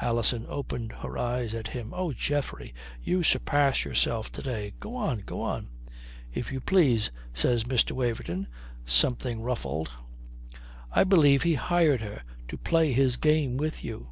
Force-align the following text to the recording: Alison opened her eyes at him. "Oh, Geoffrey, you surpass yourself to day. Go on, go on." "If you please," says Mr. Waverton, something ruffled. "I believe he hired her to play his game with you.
Alison 0.00 0.46
opened 0.48 0.90
her 0.90 1.16
eyes 1.16 1.54
at 1.54 1.68
him. 1.68 1.92
"Oh, 1.94 2.12
Geoffrey, 2.12 2.74
you 3.04 3.22
surpass 3.22 3.84
yourself 3.84 4.32
to 4.32 4.42
day. 4.42 4.72
Go 4.80 4.96
on, 4.96 5.20
go 5.20 5.42
on." 5.42 5.68
"If 6.34 6.50
you 6.50 6.60
please," 6.60 7.12
says 7.32 7.62
Mr. 7.62 7.92
Waverton, 7.92 8.48
something 8.84 9.40
ruffled. 9.40 9.92
"I 10.90 11.04
believe 11.04 11.44
he 11.44 11.54
hired 11.54 12.00
her 12.00 12.22
to 12.48 12.58
play 12.58 12.92
his 12.92 13.16
game 13.16 13.56
with 13.56 13.84
you. 13.84 14.08